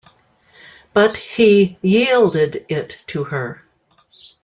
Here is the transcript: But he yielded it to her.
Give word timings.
But 0.95 1.15
he 1.15 1.77
yielded 1.83 2.65
it 2.69 2.97
to 3.05 3.25
her. 3.25 3.63